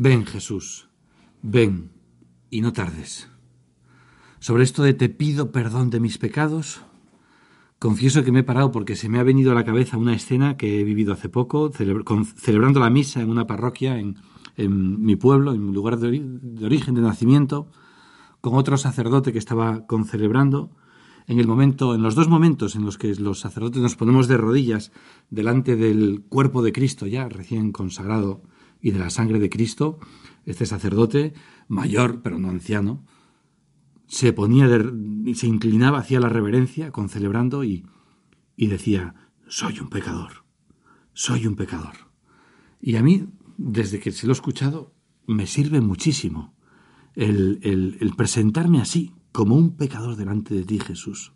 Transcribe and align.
Ven 0.00 0.26
Jesús, 0.26 0.88
ven 1.42 1.90
y 2.50 2.60
no 2.60 2.72
tardes. 2.72 3.28
Sobre 4.38 4.62
esto 4.62 4.84
de 4.84 4.94
te 4.94 5.08
pido 5.08 5.50
perdón 5.50 5.90
de 5.90 5.98
mis 5.98 6.18
pecados, 6.18 6.82
confieso 7.80 8.22
que 8.22 8.30
me 8.30 8.40
he 8.40 8.44
parado 8.44 8.70
porque 8.70 8.94
se 8.94 9.08
me 9.08 9.18
ha 9.18 9.24
venido 9.24 9.50
a 9.50 9.56
la 9.56 9.64
cabeza 9.64 9.98
una 9.98 10.14
escena 10.14 10.56
que 10.56 10.78
he 10.78 10.84
vivido 10.84 11.12
hace 11.12 11.28
poco, 11.28 11.72
celebrando 11.72 12.78
la 12.78 12.90
misa 12.90 13.22
en 13.22 13.28
una 13.28 13.48
parroquia 13.48 13.98
en, 13.98 14.14
mi 15.04 15.16
pueblo, 15.16 15.52
en 15.52 15.66
mi 15.66 15.72
lugar 15.72 15.98
de, 15.98 16.22
de 16.22 16.64
origen, 16.64 16.94
de 16.94 17.00
nacimiento, 17.00 17.68
con 18.40 18.54
otro 18.54 18.76
sacerdote 18.76 19.32
que 19.32 19.40
estaba 19.40 19.84
concelebrando, 19.88 20.70
en 21.26 21.40
el 21.40 21.48
momento, 21.48 21.96
en 21.96 22.02
los 22.02 22.14
dos 22.14 22.28
momentos 22.28 22.76
en 22.76 22.84
los 22.84 22.98
que 22.98 23.16
los 23.16 23.40
sacerdotes 23.40 23.82
nos 23.82 23.96
ponemos 23.96 24.28
de 24.28 24.36
rodillas 24.36 24.92
delante 25.28 25.74
del 25.74 26.22
cuerpo 26.28 26.62
de 26.62 26.70
Cristo 26.70 27.08
ya 27.08 27.28
recién 27.28 27.72
consagrado 27.72 28.42
y 28.80 28.90
de 28.92 28.98
la 28.98 29.10
sangre 29.10 29.38
de 29.38 29.50
Cristo, 29.50 29.98
este 30.44 30.66
sacerdote, 30.66 31.34
mayor 31.68 32.22
pero 32.22 32.38
no 32.38 32.48
anciano, 32.48 33.04
se 34.06 34.32
ponía 34.32 34.68
de, 34.68 35.34
se 35.34 35.46
inclinaba 35.46 35.98
hacia 35.98 36.20
la 36.20 36.28
reverencia, 36.28 36.90
concelebrando 36.90 37.64
y, 37.64 37.86
y 38.56 38.68
decía, 38.68 39.14
soy 39.46 39.78
un 39.80 39.88
pecador, 39.88 40.44
soy 41.12 41.46
un 41.46 41.56
pecador. 41.56 42.08
Y 42.80 42.96
a 42.96 43.02
mí, 43.02 43.28
desde 43.56 44.00
que 44.00 44.12
se 44.12 44.26
lo 44.26 44.32
he 44.32 44.34
escuchado, 44.34 44.94
me 45.26 45.46
sirve 45.46 45.80
muchísimo 45.80 46.54
el, 47.14 47.60
el, 47.62 48.14
presentarme 48.16 48.80
así, 48.80 49.12
como 49.32 49.56
un 49.56 49.76
pecador 49.76 50.16
delante 50.16 50.54
de 50.54 50.64
ti, 50.64 50.78
Jesús. 50.78 51.32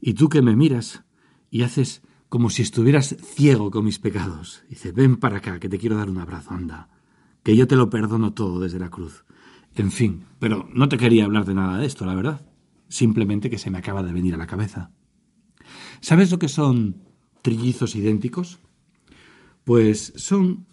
Y 0.00 0.14
tú 0.14 0.28
que 0.28 0.42
me 0.42 0.56
miras 0.56 1.04
y 1.50 1.62
haces 1.62 2.02
como 2.28 2.50
si 2.50 2.62
estuvieras 2.62 3.16
ciego 3.22 3.70
con 3.70 3.84
mis 3.84 3.98
pecados. 3.98 4.64
Dice, 4.68 4.92
ven 4.92 5.16
para 5.16 5.38
acá, 5.38 5.58
que 5.60 5.68
te 5.68 5.78
quiero 5.78 5.96
dar 5.96 6.10
un 6.10 6.18
abrazo, 6.18 6.54
anda, 6.54 6.88
que 7.42 7.56
yo 7.56 7.66
te 7.66 7.76
lo 7.76 7.90
perdono 7.90 8.32
todo 8.32 8.60
desde 8.60 8.78
la 8.78 8.90
cruz. 8.90 9.24
En 9.74 9.92
fin, 9.92 10.24
pero 10.38 10.68
no 10.72 10.88
te 10.88 10.96
quería 10.96 11.24
hablar 11.24 11.44
de 11.44 11.54
nada 11.54 11.78
de 11.78 11.86
esto, 11.86 12.06
la 12.06 12.14
verdad. 12.14 12.46
Simplemente 12.88 13.50
que 13.50 13.58
se 13.58 13.70
me 13.70 13.78
acaba 13.78 14.02
de 14.02 14.12
venir 14.12 14.34
a 14.34 14.38
la 14.38 14.46
cabeza. 14.46 14.90
¿Sabes 16.00 16.30
lo 16.30 16.38
que 16.38 16.48
son 16.48 17.02
trillizos 17.42 17.94
idénticos? 17.94 18.58
Pues 19.64 20.12
son 20.16 20.66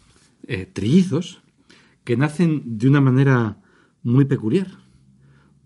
eh, 0.48 0.66
trillizos 0.66 1.42
que 2.04 2.18
nacen 2.18 2.78
de 2.78 2.88
una 2.88 3.02
manera 3.02 3.62
muy 4.04 4.26
peculiar, 4.26 4.80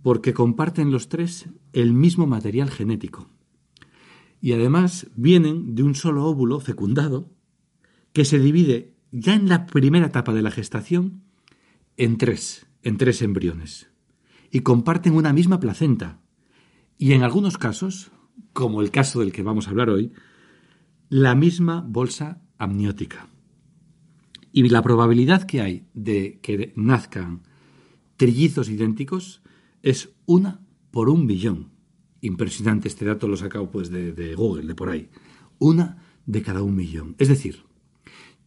porque 0.02 0.34
comparten 0.34 0.92
los 0.92 1.10
tres 1.10 1.50
el 1.74 1.94
mismo 1.94 2.28
material 2.28 2.70
genético. 2.70 3.30
Y 4.42 4.54
además 4.54 5.08
vienen 5.16 5.76
de 5.76 5.84
un 5.84 5.96
solo 5.96 6.26
óvulo 6.26 6.60
fecundado 6.60 7.32
que 8.14 8.26
se 8.26 8.40
divide 8.40 8.96
ya 9.12 9.34
en 9.34 9.50
la 9.50 9.66
primera 9.66 10.08
etapa 10.08 10.34
de 10.34 10.42
la 10.42 10.52
gestación 10.52 11.24
en 11.98 12.18
tres, 12.18 12.68
en 12.84 12.98
tres 12.98 13.22
embriones. 13.22 13.90
Y 14.52 14.62
comparten 14.62 15.14
una 15.14 15.34
misma 15.34 15.60
placenta. 15.60 16.20
Y 16.98 17.14
en 17.14 17.24
algunos 17.24 17.58
casos, 17.58 18.12
como 18.54 18.82
el 18.82 18.92
caso 18.92 19.20
del 19.20 19.32
que 19.32 19.44
vamos 19.44 19.68
a 19.68 19.72
hablar 19.72 19.90
hoy, 19.90 20.14
la 21.10 21.36
misma 21.36 21.86
bolsa 21.88 22.42
amniótica. 22.58 23.30
Y 24.52 24.68
la 24.70 24.82
probabilidad 24.82 25.44
que 25.44 25.62
hay 25.62 25.88
de 25.94 26.40
que 26.42 26.74
nazcan 26.76 27.44
trillizos 28.16 28.70
idénticos 28.70 29.42
es 29.84 30.10
una 30.26 30.62
por 30.92 31.10
un 31.10 31.28
billón. 31.28 31.77
Impresionante 32.22 32.88
este 32.88 33.06
dato, 33.06 33.28
lo 33.28 33.36
he 33.36 33.38
sacado 33.38 33.70
pues 33.70 33.90
de, 33.90 34.36
Google, 34.36 34.68
de 34.68 34.76
por 34.76 34.90
ahí. 34.90 35.10
Una 35.60 36.04
de 36.26 36.42
cada 36.42 36.64
un 36.64 36.76
millón. 36.76 37.16
Es 37.20 37.28
decir, 37.28 37.64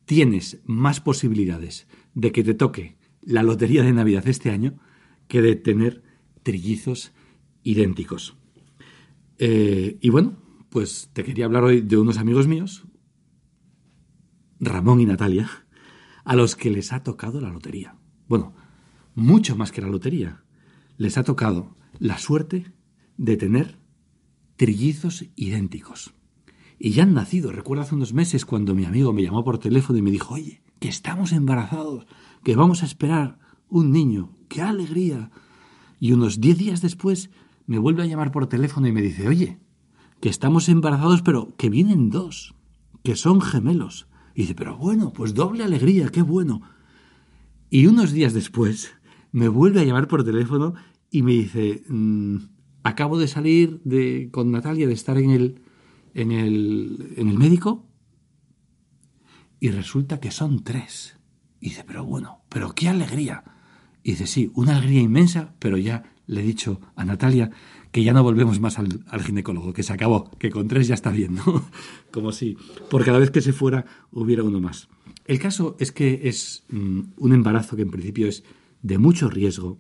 tienes 0.05 0.61
más 0.65 1.01
posibilidades 1.01 1.87
de 2.15 2.33
que 2.33 2.45
te 2.45 2.55
toque 2.55 2.97
la 3.23 3.43
lotería 3.43 3.83
de 3.83 3.93
Navidad 3.93 4.27
este 4.27 4.51
año 4.51 4.79
que 5.29 5.43
de 5.43 5.57
tener 5.57 6.03
trillizos 6.43 7.13
idénticos. 7.63 8.37
Eh, 9.39 9.99
y 10.01 10.11
bueno, 10.11 10.37
pues 10.69 11.11
te 11.13 11.25
quería 11.25 11.45
hablar 11.45 11.65
hoy 11.65 11.81
de 11.81 11.97
unos 11.97 12.19
amigos 12.19 12.47
míos, 12.47 12.85
Ramón 14.59 15.01
y 15.01 15.07
Natalia, 15.07 15.49
a 16.25 16.37
los 16.37 16.57
que 16.57 16.71
les 16.71 16.93
ha 16.93 17.03
tocado 17.03 17.41
la 17.41 17.51
lotería. 17.51 17.97
Bueno, 18.29 18.55
mucho 19.15 19.57
más 19.57 19.73
que 19.73 19.81
la 19.81 19.89
lotería. 19.89 20.45
Les 20.97 21.17
ha 21.19 21.25
tocado 21.25 21.77
la 21.99 22.19
suerte 22.19 22.73
de 23.21 23.37
tener 23.37 23.77
trillizos 24.57 25.27
idénticos. 25.37 26.15
Y 26.79 26.93
ya 26.93 27.03
han 27.03 27.13
nacido. 27.13 27.53
Recuerdo 27.53 27.83
hace 27.83 27.95
unos 27.95 28.15
meses 28.15 28.47
cuando 28.47 28.75
mi 28.75 28.87
amigo 28.87 29.13
me 29.13 29.23
llamó 29.23 29.45
por 29.45 29.59
teléfono 29.59 29.99
y 29.99 30.03
me 30.03 30.11
dijo, 30.11 30.35
oye, 30.35 30.63
que 30.79 30.89
estamos 30.89 31.33
embarazados, 31.33 32.07
que 32.43 32.57
vamos 32.57 32.83
a 32.83 32.87
esperar 32.87 33.39
un 33.69 33.93
niño. 33.93 34.35
¡Qué 34.49 34.63
alegría! 34.63 35.31
Y 36.01 36.13
unos 36.13 36.41
diez 36.41 36.57
días 36.57 36.81
después 36.81 37.31
me 37.67 37.79
vuelve 37.79 38.03
a 38.03 38.07
llamar 38.07 38.33
por 38.33 38.47
teléfono 38.47 38.89
y 38.89 38.93
me 38.93 39.03
dice, 39.03 39.29
oye, 39.29 39.59
que 40.23 40.31
estamos 40.31 40.71
embarazados, 40.71 41.21
pero 41.21 41.55
que 41.59 41.69
vienen 41.69 42.09
dos, 42.09 42.55
que 43.03 43.17
son 43.17 43.43
gemelos. 43.43 44.09
Y 44.35 44.43
dice, 44.43 44.55
pero 44.55 44.79
bueno, 44.79 45.13
pues 45.13 45.35
doble 45.35 45.63
alegría, 45.63 46.09
qué 46.09 46.23
bueno. 46.23 46.63
Y 47.69 47.85
unos 47.85 48.13
días 48.13 48.33
después 48.33 48.93
me 49.31 49.49
vuelve 49.49 49.83
a 49.83 49.85
llamar 49.85 50.09
por 50.09 50.25
teléfono 50.25 50.73
y 51.11 51.21
me 51.23 51.33
dice, 51.33 51.85
mm, 51.87 52.37
acabo 52.91 53.19
de 53.19 53.29
salir 53.29 53.81
de, 53.85 54.29
con 54.31 54.51
Natalia 54.51 54.87
de 54.87 54.93
estar 54.93 55.19
en 55.19 55.31
el, 55.31 55.63
en, 56.15 56.33
el, 56.33 57.15
en 57.17 57.29
el 57.29 57.39
médico 57.39 57.87
y 59.59 59.71
resulta 59.71 60.21
que 60.21 60.31
son 60.31 60.63
tres. 60.63 61.17
Y 61.61 61.71
dice, 61.71 61.85
pero 61.87 62.05
bueno, 62.05 62.43
pero 62.49 62.75
qué 62.75 62.89
alegría. 62.89 63.45
Y 64.03 64.13
dice, 64.13 64.27
sí, 64.27 64.51
una 64.55 64.77
alegría 64.77 65.03
inmensa, 65.03 65.55
pero 65.59 65.77
ya 65.77 66.15
le 66.27 66.41
he 66.41 66.45
dicho 66.45 66.81
a 66.97 67.05
Natalia 67.05 67.51
que 67.93 68.05
ya 68.05 68.13
no 68.13 68.23
volvemos 68.23 68.61
más 68.61 68.79
al, 68.79 69.05
al, 69.09 69.23
ginecólogo, 69.23 69.73
que 69.73 69.83
se 69.83 69.93
acabó, 69.93 70.31
que 70.39 70.51
con 70.51 70.69
tres 70.69 70.87
ya 70.87 70.95
está 70.95 71.11
bien, 71.11 71.35
¿no? 71.35 71.69
Como 72.13 72.33
si 72.33 72.57
por 72.89 73.05
cada 73.05 73.19
vez 73.19 73.31
que 73.31 73.41
se 73.41 73.53
fuera 73.53 73.85
hubiera 74.13 74.43
uno 74.43 74.61
más. 74.61 74.89
El 75.27 75.39
caso 75.39 75.77
es 75.79 75.93
que 75.93 76.29
es 76.29 76.65
mm, 76.71 77.01
un 77.17 77.33
embarazo 77.33 77.77
que 77.77 77.83
en 77.83 77.91
principio 77.91 78.27
es 78.27 78.45
de 78.83 78.99
mucho 78.99 79.29
riesgo. 79.29 79.79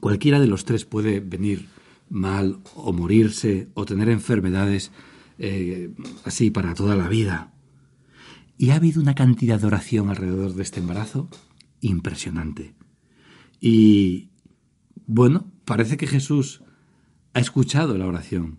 Cualquiera 0.00 0.40
de 0.40 0.46
los 0.46 0.64
tres 0.64 0.84
puede 0.84 1.20
venir 1.20 1.68
mal 2.10 2.60
o 2.74 2.92
morirse 2.92 3.68
o 3.74 3.84
tener 3.84 4.08
enfermedades 4.08 4.90
eh, 5.38 5.92
así 6.24 6.50
para 6.50 6.74
toda 6.74 6.96
la 6.96 7.08
vida. 7.08 7.52
Y 8.56 8.70
ha 8.70 8.76
habido 8.76 9.00
una 9.00 9.14
cantidad 9.14 9.60
de 9.60 9.66
oración 9.66 10.10
alrededor 10.10 10.54
de 10.54 10.62
este 10.62 10.80
embarazo 10.80 11.28
impresionante. 11.80 12.74
Y 13.60 14.30
bueno, 15.06 15.52
parece 15.64 15.96
que 15.96 16.06
Jesús 16.06 16.62
ha 17.34 17.40
escuchado 17.40 17.96
la 17.96 18.06
oración. 18.06 18.58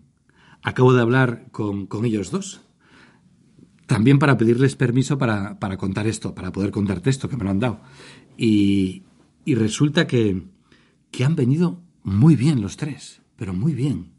Acabo 0.62 0.92
de 0.92 1.02
hablar 1.02 1.48
con, 1.52 1.86
con 1.86 2.04
ellos 2.04 2.30
dos. 2.30 2.62
También 3.86 4.18
para 4.18 4.36
pedirles 4.36 4.76
permiso 4.76 5.18
para, 5.18 5.58
para, 5.58 5.76
contar 5.76 6.06
esto, 6.06 6.34
para 6.34 6.52
poder 6.52 6.70
contarte 6.70 7.10
esto 7.10 7.28
que 7.28 7.36
me 7.36 7.44
lo 7.44 7.50
han 7.50 7.60
dado. 7.60 7.80
Y, 8.36 9.02
y 9.44 9.54
resulta 9.54 10.06
que, 10.06 10.44
que 11.10 11.24
han 11.24 11.36
venido 11.36 11.82
muy 12.02 12.36
bien 12.36 12.60
los 12.60 12.76
tres, 12.76 13.19
pero 13.40 13.54
muy 13.54 13.72
bien. 13.72 14.12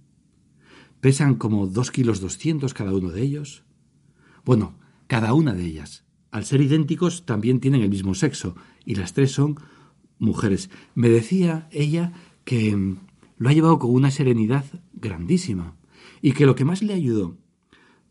Pesan 1.00 1.36
como 1.36 1.68
dos 1.68 1.92
kilos 1.92 2.22
doscientos 2.22 2.74
cada 2.74 2.92
uno 2.92 3.12
de 3.12 3.22
ellos. 3.22 3.64
Bueno, 4.44 4.80
cada 5.06 5.36
una 5.36 5.54
de 5.54 5.64
ellas. 5.64 6.06
Al 6.32 6.44
ser 6.44 6.60
idénticos 6.60 7.24
también 7.24 7.60
tienen 7.60 7.84
el 7.84 7.92
mismo 7.92 8.16
sexo 8.16 8.56
y 8.84 8.96
las 8.96 9.14
tres 9.14 9.32
son 9.32 9.60
mujeres. 10.18 10.72
Me 10.96 11.08
decía 11.08 11.70
ella 11.70 12.14
que 12.46 12.76
mm, 12.76 12.98
lo 13.38 13.50
ha 13.50 13.54
llevado 13.54 13.78
con 13.78 13.94
una 13.94 14.10
serenidad 14.10 14.66
grandísima 14.94 15.76
y 16.20 16.32
que 16.32 16.48
lo 16.48 16.56
que 16.56 16.66
más 16.66 16.82
le 16.82 16.96
ayudó 16.96 17.38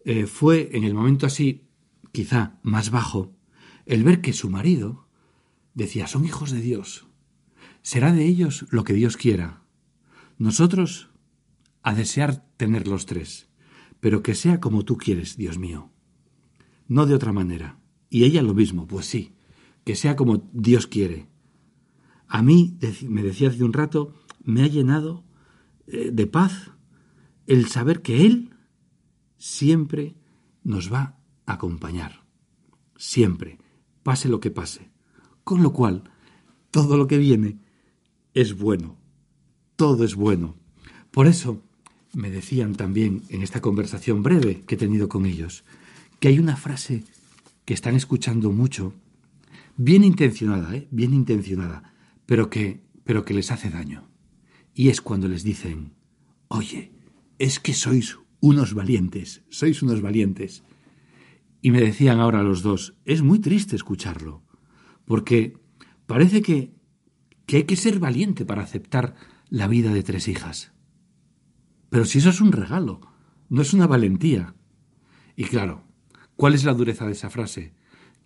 eh, 0.05 0.27
fue 0.27 0.71
en 0.75 0.85
el 0.85 0.95
momento 0.95 1.27
así, 1.27 1.65
quizá 2.13 2.61
más 2.63 2.93
bajo, 2.93 3.35
el 3.85 4.05
ver 4.05 4.21
que 4.21 4.33
su 4.33 4.49
marido 4.49 5.09
decía, 5.75 6.07
son 6.07 6.25
hijos 6.25 6.53
de 6.53 6.61
Dios. 6.61 7.09
Será 7.83 8.13
de 8.13 8.27
ellos 8.27 8.67
lo 8.71 8.85
que 8.85 8.93
Dios 8.93 9.17
quiera. 9.17 9.60
Nosotros 10.41 11.11
a 11.83 11.95
desear 11.95 12.49
tener 12.57 12.89
los 12.89 13.05
tres, 13.05 13.51
pero 14.01 14.23
que 14.23 14.35
sea 14.35 14.59
como 14.59 14.87
tú 14.87 14.97
quieres, 14.97 15.37
Dios 15.37 15.59
mío. 15.59 15.93
No 16.89 17.05
de 17.05 17.15
otra 17.15 17.31
manera. 17.31 17.79
Y 18.09 18.25
ella 18.25 18.41
lo 18.41 18.55
mismo, 18.55 18.87
pues 18.87 19.05
sí, 19.05 19.35
que 19.85 19.95
sea 19.95 20.17
como 20.17 20.49
Dios 20.55 20.87
quiere. 20.87 21.29
A 22.27 22.41
mí, 22.41 22.79
me 23.07 23.23
decía 23.23 23.51
hace 23.51 23.63
un 23.63 23.75
rato, 23.75 24.15
me 24.43 24.63
ha 24.63 24.67
llenado 24.67 25.27
eh, 25.87 26.11
de 26.11 26.27
paz 26.27 26.71
el 27.47 27.67
saber 27.67 28.01
que 28.01 28.25
Él 28.25 28.55
siempre 29.37 30.17
nos 30.65 30.91
va 30.91 31.19
a 31.45 31.53
acompañar. 31.53 32.25
Siempre, 32.97 33.59
pase 34.03 34.31
lo 34.31 34.41
que 34.41 34.51
pase. 34.51 34.91
Con 35.45 35.63
lo 35.63 35.75
cual, 35.75 36.11
todo 36.71 36.97
lo 36.97 37.07
que 37.07 37.19
viene 37.19 37.61
es 38.33 38.57
bueno. 38.57 39.00
Todo 39.81 40.05
es 40.05 40.15
bueno. 40.15 40.57
Por 41.11 41.27
eso, 41.27 41.63
me 42.13 42.31
decían 42.31 42.75
también 42.75 43.23
en 43.31 43.41
esta 43.41 43.63
conversación 43.63 44.23
breve 44.23 44.61
que 44.67 44.75
he 44.75 44.79
tenido 44.79 45.09
con 45.09 45.25
ellos, 45.25 45.65
que 46.19 46.29
hay 46.29 46.39
una 46.39 46.57
frase 46.57 47.03
que 47.65 47.73
están 47.73 47.95
escuchando 47.95 48.53
mucho, 48.53 48.93
bien 49.79 50.05
intencionada, 50.05 50.77
¿eh? 50.77 50.87
bien 50.91 51.15
intencionada, 51.15 51.95
pero 52.27 52.51
que, 52.51 52.83
pero 53.05 53.25
que 53.25 53.33
les 53.33 53.51
hace 53.51 53.71
daño. 53.71 54.07
Y 54.75 54.91
es 54.91 55.01
cuando 55.01 55.29
les 55.29 55.45
dicen, 55.45 55.95
oye, 56.49 56.93
es 57.39 57.59
que 57.59 57.73
sois 57.73 58.19
unos 58.41 58.75
valientes, 58.75 59.45
sois 59.49 59.81
unos 59.83 60.03
valientes. 60.03 60.63
Y 61.63 61.71
me 61.71 61.81
decían 61.81 62.21
ahora 62.21 62.43
los 62.43 62.61
dos, 62.61 62.97
es 63.07 63.23
muy 63.23 63.39
triste 63.39 63.77
escucharlo, 63.77 64.43
porque 65.07 65.57
parece 66.05 66.43
que, 66.43 66.75
que 67.47 67.57
hay 67.57 67.65
que 67.65 67.77
ser 67.77 67.99
valiente 67.99 68.45
para 68.45 68.63
aceptar 68.63 69.15
la 69.51 69.67
vida 69.67 69.93
de 69.93 70.03
tres 70.03 70.29
hijas. 70.29 70.73
Pero 71.91 72.05
si 72.05 72.19
eso 72.19 72.31
es 72.31 72.41
un 72.41 72.53
regalo, 72.53 73.01
no 73.49 73.63
es 73.63 73.75
una 73.75 73.89
valentía. 73.89 74.55
Y 75.37 75.45
claro, 75.45 75.83
¿cuál 76.37 76.55
es 76.55 76.65
la 76.65 76.73
dureza 76.73 77.05
de 77.05 77.13
esa 77.13 77.31
frase? 77.31 77.75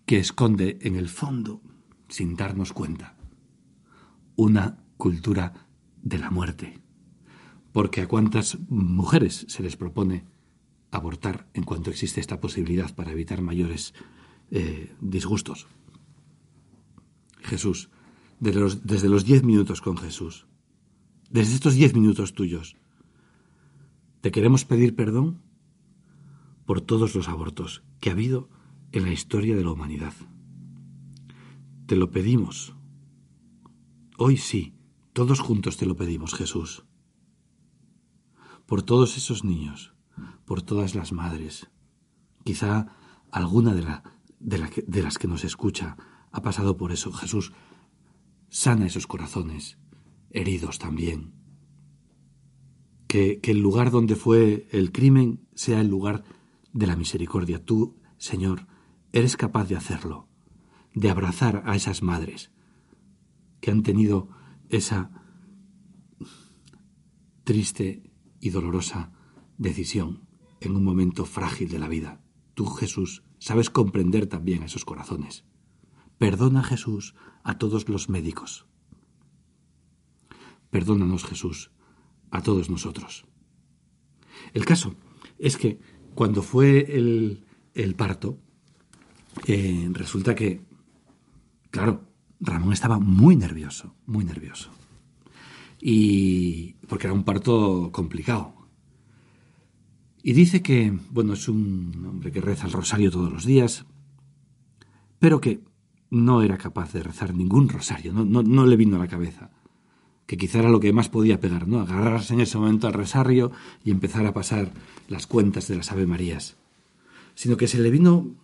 Que 0.05 0.19
esconde 0.19 0.77
en 0.81 0.95
el 0.95 1.09
fondo, 1.09 1.61
sin 2.07 2.35
darnos 2.35 2.73
cuenta, 2.73 3.17
una 4.35 4.77
cultura 4.97 5.67
de 6.03 6.19
la 6.19 6.29
muerte. 6.29 6.79
Porque 7.71 8.01
a 8.01 8.07
cuántas 8.07 8.59
mujeres 8.69 9.45
se 9.49 9.63
les 9.63 9.75
propone 9.75 10.25
abortar 10.91 11.49
en 11.53 11.63
cuanto 11.63 11.89
existe 11.89 12.21
esta 12.21 12.39
posibilidad 12.39 12.93
para 12.93 13.11
evitar 13.11 13.41
mayores 13.41 13.95
eh, 14.51 14.93
disgustos. 15.01 15.67
Jesús, 17.41 17.89
desde 18.39 18.59
los, 18.59 18.85
desde 18.85 19.09
los 19.09 19.25
diez 19.25 19.43
minutos 19.43 19.81
con 19.81 19.97
Jesús, 19.97 20.47
desde 21.35 21.55
estos 21.55 21.73
diez 21.73 21.93
minutos 21.93 22.33
tuyos, 22.33 22.77
te 24.21 24.31
queremos 24.31 24.63
pedir 24.63 24.95
perdón 24.95 25.41
por 26.65 26.79
todos 26.79 27.13
los 27.13 27.27
abortos 27.27 27.83
que 27.99 28.09
ha 28.09 28.13
habido 28.13 28.47
en 28.93 29.03
la 29.03 29.11
historia 29.11 29.57
de 29.57 29.65
la 29.65 29.71
humanidad. 29.71 30.13
Te 31.87 31.97
lo 31.97 32.09
pedimos. 32.09 32.73
Hoy 34.17 34.37
sí, 34.37 34.75
todos 35.11 35.41
juntos 35.41 35.75
te 35.75 35.85
lo 35.85 35.97
pedimos, 35.97 36.33
Jesús. 36.33 36.85
Por 38.65 38.81
todos 38.83 39.17
esos 39.17 39.43
niños, 39.43 39.93
por 40.45 40.61
todas 40.61 40.95
las 40.95 41.11
madres. 41.11 41.69
Quizá 42.45 42.95
alguna 43.29 43.73
de, 43.73 43.85
de 44.39 45.03
las 45.03 45.17
que 45.17 45.27
nos 45.27 45.43
escucha 45.43 45.97
ha 46.31 46.41
pasado 46.41 46.77
por 46.77 46.93
eso. 46.93 47.11
Jesús, 47.11 47.51
sana 48.47 48.85
esos 48.85 49.05
corazones, 49.05 49.77
heridos 50.31 50.79
también 50.79 51.35
que, 53.15 53.39
el 53.43 53.59
lugar 53.59 53.91
donde 53.91 54.15
fue 54.15 54.67
el 54.71 54.91
crimen 54.91 55.47
sea 55.53 55.79
el 55.79 55.87
lugar 55.87 56.25
de 56.73 56.87
la 56.87 56.97
misericordia. 56.97 57.63
Tú, 57.63 57.95
Señor, 58.17 58.67
eres 59.13 59.37
capaz 59.37 59.69
de 59.69 59.77
hacerlo, 59.77 60.27
de 60.93 61.09
abrazar 61.09 61.63
a 61.65 61.77
esas 61.77 62.03
madres 62.03 62.51
que 63.61 63.71
han 63.71 63.83
tenido 63.83 64.27
esa 64.67 65.11
triste 67.45 68.11
y 68.41 68.49
dolorosa 68.49 69.13
decisión 69.57 70.27
en 70.59 70.75
un 70.75 70.83
momento 70.83 71.23
frágil 71.23 71.69
de 71.69 71.79
la 71.79 71.87
vida. 71.87 72.21
Tú, 72.53 72.65
Jesús, 72.65 73.23
sabes 73.39 73.69
comprender 73.69 74.27
también 74.27 74.63
esos 74.63 74.83
corazones. 74.83 75.45
Perdona, 76.17 76.63
Jesús, 76.63 77.15
a 77.43 77.57
todos 77.57 77.87
los 77.87 78.09
médicos. 78.09 78.67
Perdónanos, 80.69 81.25
Jesús, 81.25 81.71
a 82.31 82.41
todos 82.41 82.69
nosotros. 82.69 83.25
El 84.53 84.65
caso 84.65 84.95
es 85.37 85.57
que 85.57 85.79
cuando 86.13 86.41
fue 86.41 86.95
el, 86.95 87.45
el 87.73 87.95
parto, 87.95 88.39
eh, 89.47 89.89
resulta 89.91 90.33
que, 90.35 90.61
claro, 91.69 92.07
Ramón 92.39 92.73
estaba 92.73 92.99
muy 92.99 93.35
nervioso, 93.35 93.95
muy 94.05 94.23
nervioso. 94.23 94.71
Y 95.81 96.73
porque 96.87 97.07
era 97.07 97.13
un 97.13 97.23
parto 97.23 97.91
complicado. 97.91 98.53
Y 100.23 100.33
dice 100.33 100.61
que, 100.61 100.97
bueno, 101.11 101.33
es 101.33 101.47
un 101.47 102.05
hombre 102.07 102.31
que 102.31 102.41
reza 102.41 102.65
el 102.65 102.73
rosario 102.73 103.11
todos 103.11 103.31
los 103.31 103.45
días, 103.45 103.85
pero 105.19 105.39
que 105.39 105.63
no 106.09 106.41
era 106.41 106.57
capaz 106.57 106.93
de 106.93 107.03
rezar 107.03 107.33
ningún 107.33 107.69
rosario, 107.69 108.13
no, 108.13 108.25
no, 108.25 108.41
no 108.41 108.65
le 108.65 108.77
vino 108.77 108.95
a 108.95 108.99
la 108.99 109.07
cabeza 109.07 109.51
que 110.25 110.37
quizá 110.37 110.59
era 110.59 110.69
lo 110.69 110.79
que 110.79 110.93
más 110.93 111.09
podía 111.09 111.39
pegar, 111.39 111.67
¿no? 111.67 111.81
Agarrarse 111.81 112.33
en 112.33 112.41
ese 112.41 112.57
momento 112.57 112.87
al 112.87 112.93
rosario 112.93 113.51
y 113.83 113.91
empezar 113.91 114.25
a 114.25 114.33
pasar 114.33 114.71
las 115.07 115.27
cuentas 115.27 115.67
de 115.67 115.75
las 115.75 115.91
Ave 115.91 116.07
Marías. 116.07 116.55
Sino 117.35 117.57
que 117.57 117.67
se 117.67 117.79
le 117.79 117.91
vino 117.91 118.35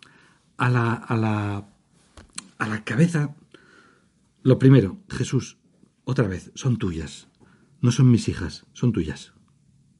a 0.57 0.69
la, 0.69 0.93
a 0.93 1.15
la, 1.17 1.69
a 2.57 2.67
la 2.67 2.83
cabeza 2.83 3.35
lo 4.43 4.57
primero, 4.57 4.97
Jesús, 5.07 5.57
otra 6.03 6.27
vez, 6.27 6.51
son 6.55 6.77
tuyas. 6.77 7.27
No 7.79 7.91
son 7.91 8.09
mis 8.09 8.27
hijas, 8.27 8.65
son 8.73 8.91
tuyas. 8.91 9.33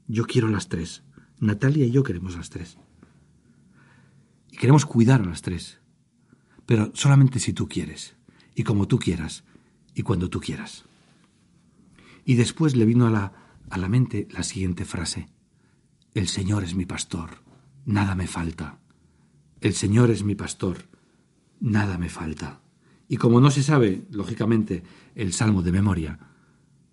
Yo 0.08 0.26
quiero 0.26 0.48
las 0.48 0.68
tres. 0.68 1.04
Natalia 1.40 1.86
y 1.86 1.92
yo 1.92 2.02
queremos 2.02 2.36
las 2.36 2.50
tres. 2.50 2.78
Y 4.52 4.58
queremos 4.58 4.88
cuidar 4.88 5.22
a 5.22 5.26
las 5.26 5.44
tres. 5.44 5.80
Pero 6.66 6.92
solamente 6.96 7.40
si 7.40 7.54
tú 7.54 7.68
quieres, 7.68 8.16
y 8.56 8.64
como 8.64 8.88
tú 8.88 8.98
quieras, 8.98 9.44
y 9.94 10.02
cuando 10.02 10.28
tú 10.28 10.40
quieras. 10.40 10.86
Y 12.26 12.36
después 12.36 12.76
le 12.76 12.86
vino 12.86 13.08
a 13.08 13.10
la, 13.10 13.34
a 13.70 13.78
la 13.78 13.90
mente 13.90 14.28
la 14.32 14.44
siguiente 14.44 14.86
frase. 14.86 15.30
El 16.14 16.28
Señor 16.28 16.64
es 16.64 16.76
mi 16.76 16.86
pastor, 16.86 17.44
nada 17.86 18.16
me 18.16 18.28
falta. 18.28 18.80
El 19.62 19.74
Señor 19.74 20.12
es 20.12 20.24
mi 20.24 20.36
pastor, 20.36 20.90
nada 21.60 21.98
me 21.98 22.10
falta. 22.10 22.62
Y 23.08 23.18
como 23.18 23.40
no 23.42 23.50
se 23.50 23.64
sabe, 23.64 24.06
lógicamente, 24.12 24.84
el 25.16 25.34
salmo 25.34 25.62
de 25.62 25.72
memoria, 25.72 26.20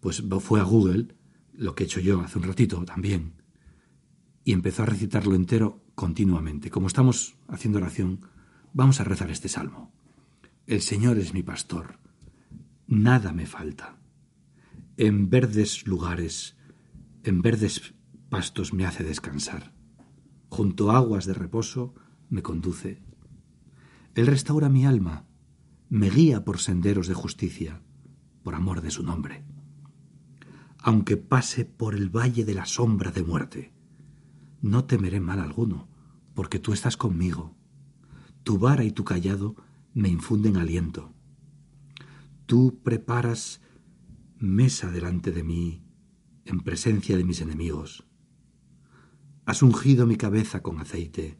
pues 0.00 0.22
fue 0.40 0.60
a 0.60 0.64
Google, 0.64 1.14
lo 1.52 1.74
que 1.74 1.84
he 1.84 1.86
hecho 1.86 2.00
yo 2.00 2.20
hace 2.20 2.38
un 2.38 2.44
ratito 2.44 2.84
también, 2.84 3.32
y 4.44 4.52
empezó 4.52 4.84
a 4.84 4.86
recitarlo 4.86 5.34
entero 5.34 5.82
continuamente. 5.94 6.70
Como 6.70 6.86
estamos 6.86 7.36
haciendo 7.48 7.78
oración, 7.78 8.20
vamos 8.72 9.00
a 9.00 9.04
rezar 9.04 9.30
este 9.30 9.48
salmo. 9.48 9.92
El 10.66 10.82
Señor 10.82 11.18
es 11.18 11.34
mi 11.34 11.42
pastor, 11.42 11.98
nada 12.86 13.32
me 13.32 13.46
falta 13.46 13.98
en 14.98 15.30
verdes 15.30 15.86
lugares, 15.86 16.56
en 17.22 17.40
verdes 17.40 17.94
pastos 18.30 18.74
me 18.74 18.84
hace 18.84 19.04
descansar. 19.04 19.72
Junto 20.48 20.90
a 20.90 20.96
aguas 20.96 21.24
de 21.24 21.34
reposo 21.34 21.94
me 22.28 22.42
conduce. 22.42 23.00
Él 24.16 24.26
restaura 24.26 24.68
mi 24.68 24.86
alma, 24.86 25.24
me 25.88 26.10
guía 26.10 26.44
por 26.44 26.58
senderos 26.58 27.06
de 27.06 27.14
justicia, 27.14 27.80
por 28.42 28.56
amor 28.56 28.80
de 28.80 28.90
su 28.90 29.04
nombre. 29.04 29.44
Aunque 30.80 31.16
pase 31.16 31.64
por 31.64 31.94
el 31.94 32.08
valle 32.08 32.44
de 32.44 32.54
la 32.54 32.66
sombra 32.66 33.12
de 33.12 33.22
muerte, 33.22 33.72
no 34.62 34.86
temeré 34.86 35.20
mal 35.20 35.38
alguno, 35.38 35.86
porque 36.34 36.58
tú 36.58 36.72
estás 36.72 36.96
conmigo. 36.96 37.54
Tu 38.42 38.58
vara 38.58 38.82
y 38.82 38.90
tu 38.90 39.04
callado 39.04 39.54
me 39.94 40.08
infunden 40.08 40.56
aliento. 40.56 41.12
Tú 42.46 42.80
preparas 42.82 43.60
mesa 44.40 44.90
delante 44.90 45.32
de 45.32 45.42
mí, 45.42 45.82
en 46.44 46.60
presencia 46.60 47.16
de 47.16 47.24
mis 47.24 47.40
enemigos. 47.40 48.06
Has 49.44 49.62
ungido 49.62 50.06
mi 50.06 50.16
cabeza 50.16 50.62
con 50.62 50.78
aceite, 50.78 51.38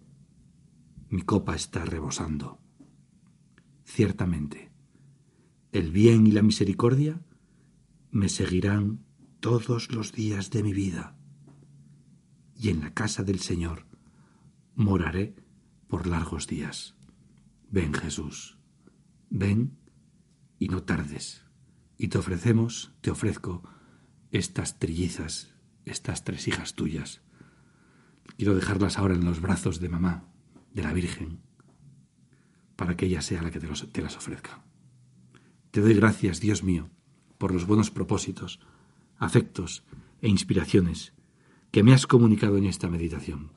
mi 1.09 1.23
copa 1.23 1.55
está 1.55 1.85
rebosando. 1.85 2.61
Ciertamente, 3.85 4.73
el 5.73 5.93
bien 5.93 6.26
y 6.26 6.33
la 6.33 6.43
misericordia 6.43 7.23
me 8.11 8.28
seguirán 8.28 9.05
todos 9.40 9.93
los 9.93 10.12
días 10.12 10.50
de 10.50 10.62
mi 10.62 10.73
vida, 10.73 11.17
y 12.57 12.71
en 12.71 12.81
la 12.81 12.93
casa 12.93 13.23
del 13.23 13.38
Señor 13.38 13.87
moraré 14.75 15.37
por 15.87 16.07
largos 16.07 16.49
días. 16.49 16.97
Ven 17.71 17.95
Jesús, 17.95 18.59
ven 19.31 19.78
y 20.59 20.69
no 20.69 20.83
tardes 20.83 21.48
y 21.99 22.09
te 22.09 22.19
ofrecemos, 22.19 22.93
te 23.00 23.11
ofrezco 23.11 23.62
estas 24.31 24.78
trillizas, 24.78 25.52
estas 25.85 26.23
tres 26.25 26.47
hijas 26.47 26.75
tuyas. 26.75 27.23
Quiero 28.37 28.55
dejarlas 28.55 28.99
ahora 28.99 29.14
en 29.14 29.25
los 29.25 29.40
brazos 29.40 29.81
de 29.81 29.88
mamá, 29.88 30.25
de 30.73 30.83
la 30.83 30.93
Virgen, 30.93 31.40
para 32.76 32.97
que 32.97 33.07
ella 33.07 33.21
sea 33.21 33.43
la 33.43 33.50
que 33.50 33.59
te, 33.59 33.67
te 33.67 34.02
las 34.02 34.17
ofrezca. 34.17 34.64
Te 35.73 35.81
doy 35.81 35.95
gracias, 35.95 36.40
Dios 36.40 36.62
mío, 36.62 36.88
por 37.37 37.52
los 37.52 37.67
buenos 37.67 37.90
propósitos, 37.90 38.61
afectos 39.19 39.85
e 40.23 40.28
inspiraciones 40.28 41.14
que 41.73 41.83
me 41.83 41.93
has 41.93 42.07
comunicado 42.07 42.57
en 42.57 42.64
esta 42.64 42.88
meditación. 42.88 43.52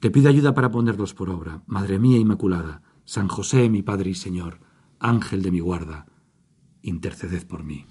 Te 0.00 0.10
pido 0.10 0.30
ayuda 0.30 0.54
para 0.54 0.70
ponerlos 0.70 1.14
por 1.14 1.28
obra, 1.30 1.62
Madre 1.66 1.98
mía 1.98 2.18
Inmaculada, 2.18 2.82
San 3.04 3.28
José, 3.28 3.68
mi 3.68 3.82
Padre 3.82 4.10
y 4.10 4.14
Señor, 4.14 4.60
Ángel 4.98 5.42
de 5.42 5.50
mi 5.50 5.60
guarda, 5.60 6.06
interceded 6.82 7.46
por 7.46 7.62
mí. 7.64 7.86